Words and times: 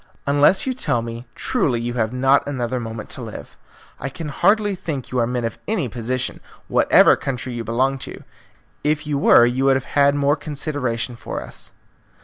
Unless 0.25 0.65
you 0.65 0.73
tell 0.73 1.03
me 1.03 1.27
truly 1.35 1.79
you 1.79 1.93
have 1.93 2.11
not 2.11 2.47
another 2.47 2.79
moment 2.79 3.07
to 3.11 3.21
live. 3.21 3.55
I 3.99 4.09
can 4.09 4.29
hardly 4.29 4.73
think 4.73 5.11
you 5.11 5.19
are 5.19 5.27
men 5.27 5.45
of 5.45 5.59
any 5.67 5.87
position, 5.89 6.39
whatever 6.67 7.15
country 7.15 7.53
you 7.53 7.63
belong 7.63 7.99
to. 7.99 8.23
If 8.83 9.05
you 9.05 9.19
were, 9.19 9.45
you 9.45 9.65
would 9.65 9.75
have 9.77 9.85
had 9.93 10.15
more 10.15 10.35
consideration 10.35 11.15
for 11.15 11.43
us." 11.43 11.73